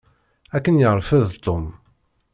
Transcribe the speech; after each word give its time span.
Ad 0.55 0.61
ken-yerfed 0.63 1.25
Tom. 1.43 1.65